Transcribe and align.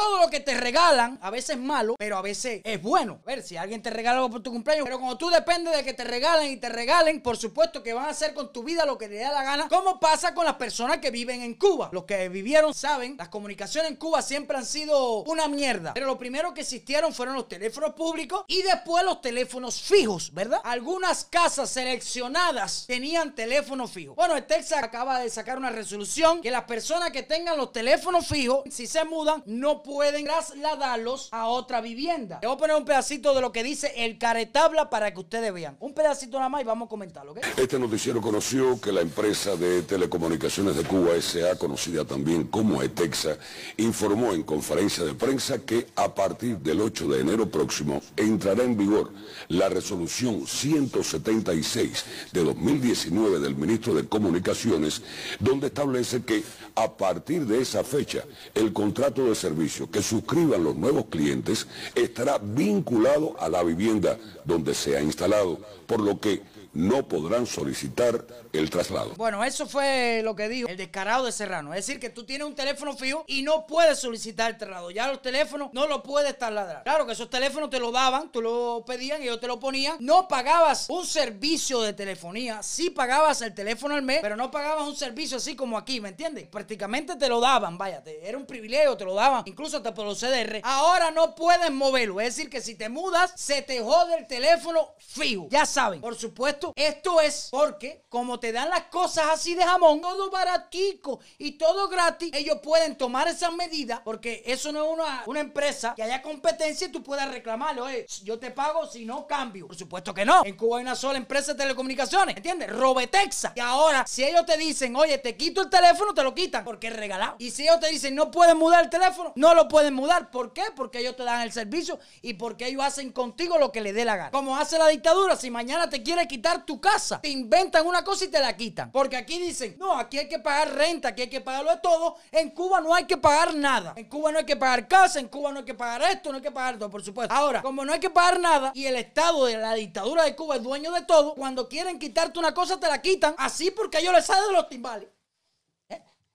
todo 0.00 0.18
lo 0.18 0.30
que 0.30 0.40
te 0.40 0.54
regalan, 0.54 1.18
a 1.20 1.28
veces 1.28 1.56
es 1.56 1.58
malo, 1.58 1.94
pero 1.98 2.16
a 2.16 2.22
veces 2.22 2.62
es 2.64 2.82
bueno. 2.82 3.20
A 3.22 3.26
ver, 3.26 3.42
si 3.42 3.58
alguien 3.58 3.82
te 3.82 3.90
regala 3.90 4.16
algo 4.16 4.30
por 4.30 4.42
tu 4.42 4.50
cumpleaños, 4.50 4.84
pero 4.84 4.98
como 4.98 5.18
tú 5.18 5.28
dependes 5.28 5.76
de 5.76 5.84
que 5.84 5.92
te 5.92 6.04
regalen 6.04 6.50
y 6.50 6.56
te 6.56 6.70
regalen, 6.70 7.22
por 7.22 7.36
supuesto 7.36 7.82
que 7.82 7.92
van 7.92 8.06
a 8.06 8.10
hacer 8.10 8.32
con 8.32 8.50
tu 8.50 8.64
vida 8.64 8.86
lo 8.86 8.96
que 8.96 9.08
te 9.08 9.14
dé 9.16 9.24
la 9.24 9.42
gana, 9.42 9.68
como 9.68 10.00
pasa 10.00 10.32
con 10.32 10.46
las 10.46 10.54
personas 10.54 10.98
que 10.98 11.10
viven 11.10 11.42
en 11.42 11.52
Cuba. 11.52 11.90
Los 11.92 12.04
que 12.04 12.30
vivieron 12.30 12.72
saben, 12.72 13.18
las 13.18 13.28
comunicaciones 13.28 13.90
en 13.90 13.98
Cuba 13.98 14.22
siempre 14.22 14.56
han 14.56 14.64
sido 14.64 15.22
una 15.24 15.48
mierda. 15.48 15.92
Pero 15.92 16.06
lo 16.06 16.16
primero 16.16 16.54
que 16.54 16.62
existieron 16.62 17.12
fueron 17.12 17.34
los 17.34 17.46
teléfonos 17.46 17.92
públicos 17.92 18.44
y 18.48 18.62
después 18.62 19.04
los 19.04 19.20
teléfonos 19.20 19.82
fijos, 19.82 20.32
¿verdad? 20.32 20.62
Algunas 20.64 21.26
casas 21.26 21.68
seleccionadas 21.68 22.86
tenían 22.86 23.34
teléfonos 23.34 23.90
fijos. 23.90 24.16
Bueno, 24.16 24.34
el 24.34 24.46
Texas 24.46 24.82
acaba 24.82 25.20
de 25.20 25.28
sacar 25.28 25.58
una 25.58 25.68
resolución 25.68 26.40
que 26.40 26.50
las 26.50 26.64
personas 26.64 27.10
que 27.10 27.22
tengan 27.22 27.58
los 27.58 27.70
teléfonos 27.70 28.26
fijos, 28.26 28.62
si 28.70 28.86
se 28.86 29.04
mudan, 29.04 29.42
no 29.44 29.82
pueden 29.82 29.89
trasladarlos 30.30 31.28
a 31.32 31.46
otra 31.46 31.80
vivienda. 31.80 32.38
Le 32.42 32.48
voy 32.48 32.56
a 32.56 32.58
poner 32.58 32.76
un 32.76 32.84
pedacito 32.84 33.34
de 33.34 33.40
lo 33.40 33.52
que 33.52 33.62
dice 33.62 33.92
el 33.96 34.18
caretabla 34.18 34.88
para 34.88 35.12
que 35.12 35.20
ustedes 35.20 35.52
vean. 35.52 35.76
Un 35.80 35.92
pedacito 35.92 36.38
nada 36.38 36.48
más 36.48 36.62
y 36.62 36.64
vamos 36.64 36.86
a 36.86 36.88
comentarlo. 36.88 37.34
Este 37.56 37.78
noticiero 37.78 38.20
conoció 38.20 38.80
que 38.80 38.92
la 38.92 39.00
empresa 39.00 39.56
de 39.56 39.82
telecomunicaciones 39.82 40.76
de 40.76 40.84
Cuba 40.84 41.14
S.A., 41.14 41.56
conocida 41.56 42.04
también 42.04 42.44
como 42.44 42.82
ETEXA, 42.82 43.36
informó 43.78 44.32
en 44.32 44.42
conferencia 44.42 45.04
de 45.04 45.14
prensa 45.14 45.58
que 45.58 45.88
a 45.96 46.14
partir 46.14 46.58
del 46.58 46.80
8 46.80 47.08
de 47.08 47.20
enero 47.20 47.50
próximo 47.50 48.00
entrará 48.16 48.62
en 48.62 48.76
vigor 48.76 49.12
la 49.48 49.68
resolución 49.68 50.46
176 50.46 52.04
de 52.32 52.44
2019 52.44 53.40
del 53.40 53.56
ministro 53.56 53.94
de 53.94 54.06
Comunicaciones, 54.06 55.02
donde 55.38 55.66
establece 55.68 56.22
que 56.22 56.42
a 56.76 56.96
partir 56.96 57.46
de 57.46 57.60
esa 57.60 57.84
fecha 57.84 58.24
el 58.54 58.72
contrato 58.72 59.24
de 59.24 59.34
servicio 59.34 59.79
que 59.88 60.02
suscriban 60.02 60.64
los 60.64 60.74
nuevos 60.74 61.06
clientes 61.06 61.68
estará 61.94 62.38
vinculado 62.38 63.36
a 63.38 63.48
la 63.48 63.62
vivienda 63.62 64.18
donde 64.44 64.74
se 64.74 64.96
ha 64.96 65.00
instalado, 65.00 65.60
por 65.86 66.00
lo 66.00 66.18
que 66.18 66.42
no 66.72 67.06
podrán 67.08 67.46
solicitar 67.46 68.24
el 68.52 68.70
traslado. 68.70 69.14
Bueno, 69.16 69.42
eso 69.44 69.66
fue 69.66 70.20
lo 70.22 70.34
que 70.36 70.48
dijo 70.48 70.68
el 70.68 70.76
descarado 70.76 71.24
de 71.24 71.32
Serrano. 71.32 71.74
Es 71.74 71.86
decir, 71.86 72.00
que 72.00 72.10
tú 72.10 72.24
tienes 72.24 72.46
un 72.46 72.54
teléfono 72.54 72.96
fijo 72.96 73.24
y 73.26 73.42
no 73.42 73.66
puedes 73.66 73.98
solicitar 73.98 74.50
el 74.50 74.58
traslado. 74.58 74.90
Ya 74.90 75.08
los 75.08 75.22
teléfonos 75.22 75.70
no 75.72 75.86
lo 75.86 76.02
puedes 76.02 76.36
trasladar. 76.38 76.82
Claro 76.84 77.06
que 77.06 77.12
esos 77.12 77.30
teléfonos 77.30 77.70
te 77.70 77.78
lo 77.78 77.90
daban, 77.90 78.30
tú 78.30 78.40
lo 78.40 78.84
pedían 78.86 79.20
y 79.22 79.24
ellos 79.24 79.40
te 79.40 79.46
lo 79.46 79.58
ponían. 79.58 79.96
No 80.00 80.28
pagabas 80.28 80.88
un 80.88 81.04
servicio 81.04 81.80
de 81.80 81.92
telefonía. 81.92 82.62
Sí 82.62 82.90
pagabas 82.90 83.42
el 83.42 83.54
teléfono 83.54 83.94
al 83.94 84.02
mes, 84.02 84.20
pero 84.22 84.36
no 84.36 84.50
pagabas 84.50 84.86
un 84.86 84.96
servicio 84.96 85.38
así 85.38 85.56
como 85.56 85.76
aquí, 85.76 86.00
¿me 86.00 86.10
entiendes? 86.10 86.46
Prácticamente 86.48 87.16
te 87.16 87.28
lo 87.28 87.40
daban, 87.40 87.78
vaya, 87.78 88.02
era 88.22 88.38
un 88.38 88.46
privilegio, 88.46 88.96
te 88.96 89.04
lo 89.04 89.14
daban, 89.14 89.42
incluso 89.46 89.78
hasta 89.78 89.94
por 89.94 90.06
los 90.06 90.20
CDR. 90.20 90.60
Ahora 90.62 91.10
no 91.10 91.34
puedes 91.34 91.70
moverlo. 91.70 92.20
Es 92.20 92.36
decir, 92.36 92.50
que 92.50 92.60
si 92.60 92.74
te 92.74 92.88
mudas, 92.88 93.32
se 93.36 93.62
te 93.62 93.80
jode 93.80 94.16
el 94.16 94.26
teléfono 94.26 94.94
fijo. 94.98 95.48
Ya 95.50 95.66
saben, 95.66 96.00
por 96.00 96.16
supuesto 96.16 96.59
esto 96.76 97.20
es 97.20 97.48
porque 97.50 98.04
como 98.08 98.38
te 98.40 98.52
dan 98.52 98.70
las 98.70 98.84
cosas 98.84 99.26
así 99.32 99.54
de 99.54 99.64
jamón, 99.64 100.00
todo 100.00 100.30
baratico 100.30 101.20
y 101.38 101.52
todo 101.52 101.88
gratis, 101.88 102.30
ellos 102.34 102.58
pueden 102.62 102.96
tomar 102.96 103.28
esas 103.28 103.52
medidas 103.52 104.00
porque 104.04 104.42
eso 104.46 104.72
no 104.72 104.84
es 104.84 104.92
una, 104.92 105.22
una 105.26 105.40
empresa 105.40 105.94
que 105.94 106.02
haya 106.02 106.22
competencia 106.22 106.86
y 106.86 106.90
tú 106.90 107.02
puedas 107.02 107.30
reclamarlo. 107.30 107.88
Eh, 107.88 108.06
yo 108.24 108.38
te 108.38 108.50
pago 108.50 108.86
si 108.86 109.04
no 109.04 109.26
cambio. 109.26 109.66
Por 109.66 109.76
supuesto 109.76 110.12
que 110.14 110.24
no. 110.24 110.42
En 110.44 110.56
Cuba 110.56 110.78
hay 110.78 110.82
una 110.82 110.96
sola 110.96 111.18
empresa 111.18 111.52
de 111.52 111.58
telecomunicaciones, 111.58 112.36
¿entiendes? 112.36 112.70
Robetexa. 112.70 113.52
Y 113.54 113.60
ahora, 113.60 114.04
si 114.06 114.24
ellos 114.24 114.44
te 114.46 114.56
dicen, 114.56 114.96
oye, 114.96 115.18
te 115.18 115.36
quito 115.36 115.62
el 115.62 115.70
teléfono, 115.70 116.14
te 116.14 116.22
lo 116.22 116.34
quitan 116.34 116.64
porque 116.64 116.88
es 116.88 116.96
regalado. 116.96 117.36
Y 117.38 117.50
si 117.50 117.62
ellos 117.62 117.80
te 117.80 117.88
dicen, 117.88 118.14
no 118.14 118.30
pueden 118.30 118.58
mudar 118.58 118.84
el 118.84 118.90
teléfono, 118.90 119.32
no 119.36 119.54
lo 119.54 119.68
pueden 119.68 119.94
mudar. 119.94 120.30
¿Por 120.30 120.52
qué? 120.52 120.64
Porque 120.74 121.00
ellos 121.00 121.16
te 121.16 121.24
dan 121.24 121.42
el 121.42 121.52
servicio 121.52 121.98
y 122.22 122.34
porque 122.34 122.66
ellos 122.66 122.82
hacen 122.82 123.12
contigo 123.12 123.58
lo 123.58 123.72
que 123.72 123.80
les 123.80 123.94
dé 123.94 124.04
la 124.04 124.16
gana. 124.16 124.30
Como 124.30 124.56
hace 124.56 124.78
la 124.78 124.88
dictadura, 124.88 125.36
si 125.36 125.50
mañana 125.50 125.88
te 125.88 126.02
quiere 126.02 126.26
quitar 126.26 126.49
tu 126.58 126.80
casa. 126.80 127.20
Te 127.20 127.28
inventan 127.28 127.86
una 127.86 128.04
cosa 128.04 128.24
y 128.24 128.28
te 128.28 128.40
la 128.40 128.56
quitan. 128.56 128.90
Porque 128.90 129.16
aquí 129.16 129.38
dicen, 129.38 129.76
no, 129.78 129.96
aquí 129.98 130.18
hay 130.18 130.28
que 130.28 130.38
pagar 130.38 130.74
renta, 130.74 131.08
aquí 131.08 131.22
hay 131.22 131.30
que 131.30 131.40
pagarlo 131.40 131.70
de 131.70 131.78
todo. 131.78 132.16
En 132.30 132.50
Cuba 132.50 132.80
no 132.80 132.94
hay 132.94 133.04
que 133.04 133.16
pagar 133.16 133.54
nada. 133.54 133.94
En 133.96 134.06
Cuba 134.06 134.32
no 134.32 134.38
hay 134.38 134.44
que 134.44 134.56
pagar 134.56 134.88
casa, 134.88 135.20
en 135.20 135.28
Cuba 135.28 135.52
no 135.52 135.60
hay 135.60 135.64
que 135.64 135.74
pagar 135.74 136.02
esto, 136.02 136.30
no 136.30 136.36
hay 136.36 136.42
que 136.42 136.50
pagar 136.50 136.78
todo, 136.78 136.90
por 136.90 137.02
supuesto. 137.02 137.34
Ahora, 137.34 137.62
como 137.62 137.84
no 137.84 137.92
hay 137.92 138.00
que 138.00 138.10
pagar 138.10 138.40
nada 138.40 138.72
y 138.74 138.86
el 138.86 138.96
Estado 138.96 139.46
de 139.46 139.56
la 139.56 139.74
dictadura 139.74 140.24
de 140.24 140.36
Cuba 140.36 140.56
es 140.56 140.62
dueño 140.62 140.92
de 140.92 141.02
todo, 141.02 141.34
cuando 141.34 141.68
quieren 141.68 141.98
quitarte 141.98 142.38
una 142.38 142.54
cosa 142.54 142.78
te 142.78 142.88
la 142.88 143.00
quitan. 143.00 143.34
Así 143.38 143.70
porque 143.70 143.98
ellos 143.98 144.12
les 144.12 144.26
salen 144.26 144.48
de 144.48 144.52
los 144.52 144.68
timbales. 144.68 145.08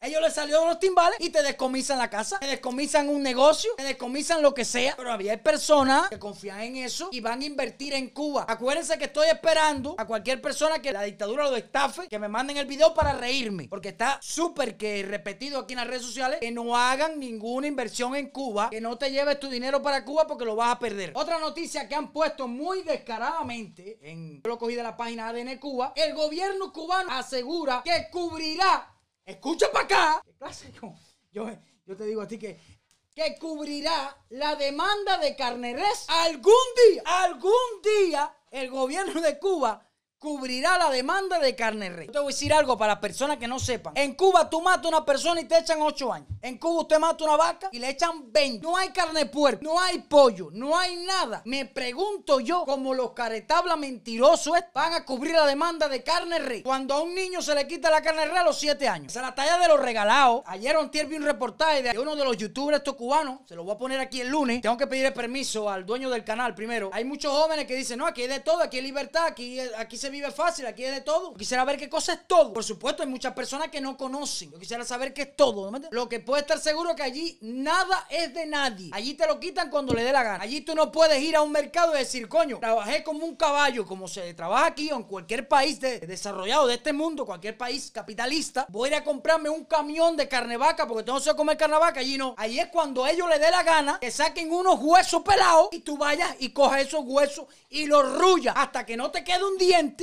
Ellos 0.06 0.22
les 0.22 0.36
salió 0.36 0.62
de 0.62 0.68
los 0.68 0.80
timbales 0.80 1.18
y 1.20 1.32
te 1.32 1.42
descomisan 1.42 1.98
la 1.98 2.12
casa, 2.12 2.38
te 2.38 2.46
descomisan 2.46 3.10
un 3.10 3.24
negocio, 3.24 3.72
te 3.76 3.84
descomisan 3.84 4.44
lo 4.44 4.54
que 4.54 4.64
sea. 4.64 4.94
Pero 4.96 5.12
había 5.12 5.42
personas 5.42 6.10
que 6.10 6.20
confían 6.20 6.62
en 6.62 6.76
eso 6.76 7.10
y 7.12 7.22
van 7.22 7.42
a 7.42 7.46
invertir 7.46 7.96
en 7.96 8.10
Cuba. 8.10 8.46
Acuérdense 8.48 9.00
que 9.00 9.06
estoy 9.06 9.30
esperando 9.30 9.96
a 9.98 10.06
cualquier 10.06 10.44
persona 10.44 10.80
que 10.80 10.92
la 10.92 11.02
dictadura 11.02 11.50
lo 11.50 11.56
estafe, 11.56 12.08
que 12.08 12.20
me 12.20 12.28
manden 12.28 12.58
el 12.58 12.68
video 12.68 12.94
para 12.94 13.14
reírme. 13.14 13.68
Porque 13.68 13.90
está 13.90 14.20
súper 14.22 14.78
que 14.78 15.02
repetido 15.02 15.62
aquí 15.62 15.74
en 15.74 15.78
las 15.78 15.88
redes 15.88 16.04
sociales 16.04 16.38
que 16.40 16.52
no 16.52 16.78
hagan 16.78 17.20
ninguna 17.20 17.66
inversión 17.66 18.16
en 18.16 18.30
Cuba, 18.30 18.70
que 18.70 18.82
no 18.82 19.00
te 19.00 19.10
lleves 19.10 19.40
tu 19.40 19.50
dinero 19.50 19.82
para 19.82 20.06
Cuba 20.06 20.28
porque 20.28 20.46
lo 20.46 20.56
vas 20.56 20.76
a 20.76 20.78
perder. 20.78 21.14
Otra 21.16 21.40
noticia 21.40 21.88
que 21.88 21.96
han 21.96 22.14
puesto 22.14 22.48
muy 22.48 22.84
descaradamente, 22.84 23.98
en, 24.04 24.40
lo 24.44 24.60
cogí 24.60 24.76
de 24.76 24.84
la 24.84 24.96
página 24.96 25.30
ADN 25.30 25.58
Cuba, 25.58 25.94
el 25.96 26.14
gobierno 26.14 26.72
cubano 26.72 27.10
asegura 27.12 27.82
que 27.84 28.08
cubrirá 28.12 28.95
escucha 29.26 29.72
para 29.72 29.86
acá, 29.86 30.24
Yo, 31.32 31.50
yo 31.86 31.98
te 31.98 32.06
digo 32.06 32.22
a 32.22 32.28
ti 32.28 32.38
que, 32.38 32.60
que 33.14 33.38
cubrirá 33.38 34.18
la 34.30 34.56
demanda 34.56 35.18
de 35.18 35.36
carne 35.36 35.74
res. 35.76 36.06
Algún 36.08 36.54
día, 36.90 37.04
algún 37.06 37.82
día 37.84 38.34
el 38.52 38.70
gobierno 38.70 39.20
de 39.20 39.38
Cuba 39.38 39.86
cubrirá 40.26 40.76
la 40.80 40.90
demanda 40.90 41.38
de 41.38 41.56
carne 41.56 41.92
rey. 41.92 42.08
te 42.08 42.18
voy 42.18 42.34
a 42.34 42.34
decir 42.34 42.52
algo 42.52 42.76
para 42.80 42.94
las 42.94 43.00
personas 43.00 43.38
que 43.38 43.48
no 43.48 43.60
sepan. 43.60 43.94
En 43.96 44.16
Cuba 44.16 44.50
tú 44.50 44.60
matas 44.60 44.86
a 44.86 44.88
una 44.88 45.06
persona 45.06 45.40
y 45.40 45.46
te 45.46 45.60
echan 45.60 45.80
8 45.80 46.14
años. 46.14 46.28
En 46.42 46.58
Cuba 46.58 46.82
usted 46.82 46.98
mata 46.98 47.24
una 47.26 47.36
vaca 47.36 47.70
y 47.72 47.78
le 47.78 47.90
echan 47.90 48.32
20. 48.32 48.66
No 48.66 48.76
hay 48.76 48.90
carne 48.90 49.28
puerca, 49.28 49.60
no 49.62 49.80
hay 49.80 50.00
pollo, 50.00 50.50
no 50.52 50.76
hay 50.76 50.96
nada. 50.96 51.44
Me 51.46 51.68
pregunto 51.68 52.40
yo, 52.40 52.66
como 52.66 52.96
los 52.96 53.12
caretablas 53.12 53.78
mentirosos 53.78 54.58
van 54.74 54.94
a 54.94 55.06
cubrir 55.06 55.36
la 55.36 55.46
demanda 55.46 55.88
de 55.88 56.02
carne 56.02 56.40
rey. 56.40 56.64
Cuando 56.64 56.96
a 56.96 57.04
un 57.04 57.14
niño 57.14 57.44
se 57.44 57.54
le 57.54 57.68
quita 57.68 57.92
la 57.92 58.02
carne 58.02 58.26
rey 58.26 58.38
a 58.38 58.44
los 58.44 58.58
7 58.58 58.88
años. 58.88 59.16
Es 59.16 59.22
la 59.22 59.36
talla 59.36 59.60
de 59.60 59.68
los 59.68 59.80
regalados. 59.80 60.42
Ayer 60.48 60.76
un 60.76 60.90
vi 60.90 61.18
un 61.18 61.24
reportaje 61.24 61.84
de 61.84 62.00
uno 62.00 62.16
de 62.16 62.24
los 62.24 62.36
youtubers 62.36 62.80
estos 62.80 62.96
cubanos. 62.96 63.42
Se 63.46 63.54
lo 63.54 63.64
voy 63.64 63.76
a 63.76 63.78
poner 63.78 64.00
aquí 64.00 64.22
el 64.22 64.30
lunes. 64.30 64.64
Tengo 64.64 64.76
que 64.76 64.88
pedirle 64.88 65.12
permiso 65.12 65.70
al 65.70 65.86
dueño 65.86 66.10
del 66.10 66.24
canal 66.24 66.56
primero. 66.56 66.90
Hay 66.94 67.06
muchos 67.06 67.32
jóvenes 67.32 67.68
que 67.68 67.76
dicen, 67.76 68.00
no, 68.00 68.08
aquí 68.08 68.24
hay 68.24 68.28
de 68.28 68.40
todo, 68.40 68.64
aquí 68.64 68.78
hay 68.78 68.84
libertad, 68.84 69.28
aquí, 69.28 69.60
aquí 69.78 69.98
se 69.98 70.10
vive 70.16 70.32
fácil, 70.32 70.66
aquí 70.66 70.84
hay 70.86 70.92
de 70.92 71.02
todo. 71.02 71.34
quisiera 71.34 71.66
ver 71.66 71.78
qué 71.78 71.90
cosa 71.90 72.14
es 72.14 72.28
todo. 72.28 72.54
Por 72.54 72.64
supuesto, 72.64 73.04
hay 73.04 73.10
muchas 73.10 73.34
personas 73.34 73.68
que 73.70 73.82
no 73.82 73.98
conocen. 73.98 74.52
Yo 74.52 74.60
quisiera 74.60 74.84
saber 74.86 75.14
qué 75.14 75.24
es 75.24 75.36
todo. 75.36 75.72
Lo 75.92 76.10
que 76.10 76.20
puede 76.20 76.42
estar 76.42 76.60
seguro 76.60 76.92
es 76.92 76.96
que 76.96 77.04
allí 77.04 77.38
nada 77.42 78.08
es 78.10 78.34
de 78.34 78.46
nadie. 78.46 78.90
Allí 78.94 79.14
te 79.14 79.28
lo 79.28 79.40
quitan 79.40 79.70
cuando 79.70 79.94
le 79.94 80.04
dé 80.04 80.12
la 80.12 80.24
gana. 80.24 80.44
Allí 80.44 80.62
tú 80.62 80.74
no 80.74 80.92
puedes 80.92 81.22
ir 81.22 81.36
a 81.36 81.42
un 81.42 81.52
mercado 81.52 81.94
y 81.96 82.00
decir, 82.00 82.28
coño, 82.30 82.60
trabajé 82.60 83.04
como 83.04 83.26
un 83.26 83.36
caballo, 83.36 83.86
como 83.86 84.08
se 84.08 84.34
trabaja 84.34 84.68
aquí 84.68 84.92
o 84.92 84.96
en 84.96 85.04
cualquier 85.04 85.48
país 85.48 85.80
desarrollado 85.80 86.68
de 86.68 86.76
este 86.76 86.94
mundo, 86.94 87.26
cualquier 87.26 87.58
país 87.58 87.92
capitalista. 87.92 88.66
Voy 88.70 88.88
a 88.88 88.92
ir 88.92 88.96
a 88.96 89.04
comprarme 89.04 89.50
un 89.50 89.66
camión 89.66 90.16
de 90.16 90.28
carne 90.28 90.58
vaca 90.58 90.88
porque 90.88 91.04
tengo 91.04 91.22
que 91.22 91.36
comer 91.36 91.58
carne 91.58 91.78
vaca. 91.78 92.00
Allí 92.00 92.18
no. 92.18 92.36
Allí 92.38 92.60
es 92.60 92.68
cuando 92.68 93.04
a 93.04 93.12
ellos 93.12 93.28
les 93.30 93.40
dé 93.40 93.52
la 93.52 93.64
gana 93.64 94.00
que 94.00 94.12
saquen 94.12 94.52
unos 94.52 94.80
huesos 94.80 95.22
pelados 95.24 95.70
y 95.72 95.80
tú 95.80 95.98
vayas 95.98 96.36
y 96.40 96.50
cojas 96.50 96.82
esos 96.82 97.02
huesos 97.04 97.48
y 97.70 97.86
los 97.86 98.18
rullas 98.18 98.56
hasta 98.58 98.86
que 98.86 98.96
no 98.96 99.12
te 99.12 99.24
quede 99.24 99.44
un 99.44 99.58
diente 99.58 99.95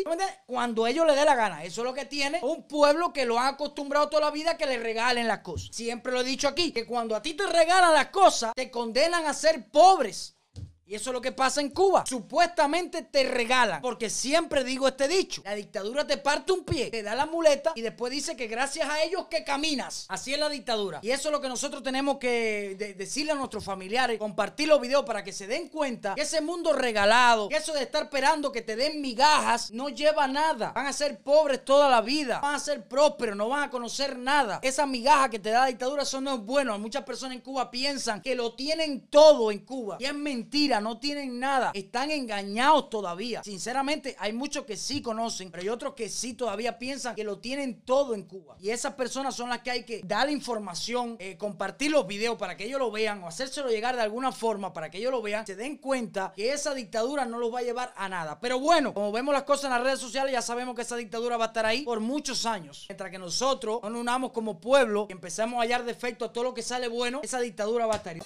cuando 0.46 0.86
ellos 0.86 1.06
le 1.06 1.14
dé 1.14 1.24
la 1.24 1.34
gana. 1.34 1.64
Eso 1.64 1.82
es 1.82 1.84
lo 1.84 1.94
que 1.94 2.04
tiene 2.04 2.40
un 2.42 2.66
pueblo 2.66 3.12
que 3.12 3.24
lo 3.24 3.38
ha 3.38 3.48
acostumbrado 3.48 4.08
toda 4.08 4.26
la 4.26 4.30
vida 4.30 4.56
que 4.56 4.66
le 4.66 4.78
regalen 4.78 5.28
las 5.28 5.40
cosas. 5.40 5.74
Siempre 5.74 6.12
lo 6.12 6.20
he 6.20 6.24
dicho 6.24 6.48
aquí, 6.48 6.72
que 6.72 6.86
cuando 6.86 7.16
a 7.16 7.22
ti 7.22 7.34
te 7.34 7.46
regalan 7.46 7.94
las 7.94 8.08
cosas, 8.08 8.52
te 8.54 8.70
condenan 8.70 9.26
a 9.26 9.34
ser 9.34 9.68
pobres. 9.70 10.36
Y 10.84 10.96
eso 10.96 11.10
es 11.10 11.14
lo 11.14 11.20
que 11.20 11.32
pasa 11.32 11.60
en 11.60 11.70
Cuba. 11.70 12.04
Supuestamente 12.06 13.02
te 13.02 13.24
regalan, 13.24 13.80
porque 13.80 14.10
siempre 14.10 14.64
digo 14.64 14.88
este 14.88 15.06
dicho. 15.06 15.40
La 15.44 15.54
dictadura 15.54 16.06
te 16.06 16.18
parte 16.18 16.52
un 16.52 16.64
pie, 16.64 16.90
te 16.90 17.02
da 17.02 17.14
la 17.14 17.24
muleta 17.24 17.72
y 17.74 17.82
después 17.82 18.12
dice 18.12 18.36
que 18.36 18.48
gracias 18.48 18.88
a 18.88 19.02
ellos 19.02 19.26
que 19.30 19.44
caminas. 19.44 20.06
Así 20.08 20.34
es 20.34 20.40
la 20.40 20.48
dictadura. 20.48 20.98
Y 21.02 21.10
eso 21.10 21.28
es 21.28 21.32
lo 21.32 21.40
que 21.40 21.48
nosotros 21.48 21.82
tenemos 21.82 22.18
que 22.18 22.94
decirle 22.96 23.32
a 23.32 23.36
nuestros 23.36 23.64
familiares, 23.64 24.18
compartir 24.18 24.68
los 24.68 24.80
videos 24.80 25.04
para 25.04 25.22
que 25.22 25.32
se 25.32 25.46
den 25.46 25.68
cuenta 25.68 26.14
que 26.14 26.22
ese 26.22 26.40
mundo 26.40 26.72
regalado, 26.72 27.48
que 27.48 27.56
eso 27.56 27.72
de 27.72 27.82
estar 27.82 28.04
esperando 28.04 28.50
que 28.50 28.62
te 28.62 28.76
den 28.76 29.00
migajas, 29.00 29.70
no 29.70 29.88
lleva 29.88 30.26
nada. 30.26 30.72
Van 30.72 30.86
a 30.86 30.92
ser 30.92 31.20
pobres 31.20 31.64
toda 31.64 31.88
la 31.88 32.00
vida, 32.00 32.40
van 32.40 32.56
a 32.56 32.58
ser 32.58 32.88
prósperos, 32.88 33.36
no 33.36 33.48
van 33.48 33.64
a 33.64 33.70
conocer 33.70 34.18
nada. 34.18 34.58
Esa 34.62 34.84
migaja 34.86 35.30
que 35.30 35.38
te 35.38 35.50
da 35.50 35.60
la 35.60 35.66
dictadura, 35.66 36.02
eso 36.02 36.20
no 36.20 36.34
es 36.34 36.40
bueno. 36.40 36.76
Muchas 36.78 37.04
personas 37.04 37.36
en 37.36 37.42
Cuba 37.42 37.70
piensan 37.70 38.20
que 38.20 38.34
lo 38.34 38.54
tienen 38.54 39.06
todo 39.08 39.52
en 39.52 39.60
Cuba. 39.60 39.96
Y 40.00 40.04
es 40.04 40.14
mentira 40.14 40.71
no 40.80 40.98
tienen 40.98 41.38
nada. 41.38 41.72
Están 41.74 42.10
engañados 42.10 42.90
todavía. 42.90 43.42
Sinceramente, 43.42 44.16
hay 44.18 44.32
muchos 44.32 44.64
que 44.64 44.76
sí 44.76 45.02
conocen, 45.02 45.50
pero 45.50 45.62
hay 45.62 45.68
otros 45.68 45.94
que 45.94 46.08
sí 46.08 46.34
todavía 46.34 46.78
piensan 46.78 47.14
que 47.14 47.24
lo 47.24 47.38
tienen 47.38 47.82
todo 47.82 48.14
en 48.14 48.22
Cuba. 48.22 48.56
Y 48.60 48.70
esas 48.70 48.94
personas 48.94 49.34
son 49.34 49.48
las 49.48 49.60
que 49.60 49.70
hay 49.70 49.84
que 49.84 50.02
dar 50.04 50.30
información, 50.30 51.16
eh, 51.18 51.36
compartir 51.36 51.90
los 51.90 52.06
videos 52.06 52.36
para 52.38 52.56
que 52.56 52.64
ellos 52.64 52.78
lo 52.78 52.90
vean 52.90 53.22
o 53.22 53.28
hacérselo 53.28 53.68
llegar 53.68 53.96
de 53.96 54.02
alguna 54.02 54.32
forma 54.32 54.72
para 54.72 54.90
que 54.90 54.98
ellos 54.98 55.12
lo 55.12 55.22
vean, 55.22 55.46
se 55.46 55.56
den 55.56 55.78
cuenta 55.78 56.32
que 56.34 56.52
esa 56.52 56.74
dictadura 56.74 57.24
no 57.24 57.38
los 57.38 57.52
va 57.52 57.60
a 57.60 57.62
llevar 57.62 57.92
a 57.96 58.08
nada. 58.08 58.40
Pero 58.40 58.58
bueno, 58.58 58.94
como 58.94 59.12
vemos 59.12 59.34
las 59.34 59.44
cosas 59.44 59.64
en 59.64 59.70
las 59.70 59.82
redes 59.82 60.00
sociales, 60.00 60.32
ya 60.32 60.42
sabemos 60.42 60.74
que 60.74 60.82
esa 60.82 60.96
dictadura 60.96 61.36
va 61.36 61.46
a 61.46 61.48
estar 61.48 61.66
ahí 61.66 61.82
por 61.82 62.00
muchos 62.00 62.46
años. 62.46 62.86
Mientras 62.88 63.10
que 63.10 63.18
nosotros 63.18 63.80
no 63.82 63.90
nos 63.90 64.00
unamos 64.00 64.32
como 64.32 64.60
pueblo 64.60 65.06
y 65.08 65.12
empezamos 65.12 65.58
a 65.58 65.62
hallar 65.62 65.84
defecto 65.84 66.24
a 66.24 66.32
todo 66.32 66.44
lo 66.44 66.54
que 66.54 66.62
sale 66.62 66.88
bueno, 66.88 67.20
esa 67.22 67.40
dictadura 67.40 67.86
va 67.86 67.94
a 67.94 67.96
estar 67.98 68.14
ahí. 68.14 68.22